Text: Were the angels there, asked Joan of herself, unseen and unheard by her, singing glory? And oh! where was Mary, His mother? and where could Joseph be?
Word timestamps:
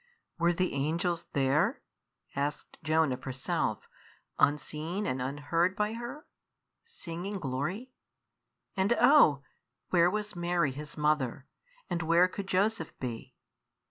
Were 0.39 0.51
the 0.51 0.73
angels 0.73 1.25
there, 1.33 1.83
asked 2.35 2.79
Joan 2.83 3.11
of 3.11 3.23
herself, 3.25 3.87
unseen 4.39 5.05
and 5.05 5.21
unheard 5.21 5.75
by 5.75 5.93
her, 5.93 6.25
singing 6.83 7.39
glory? 7.39 7.91
And 8.75 8.93
oh! 8.99 9.43
where 9.91 10.09
was 10.09 10.35
Mary, 10.35 10.71
His 10.71 10.97
mother? 10.97 11.45
and 11.87 12.01
where 12.01 12.27
could 12.27 12.47
Joseph 12.47 12.97
be? 12.99 13.35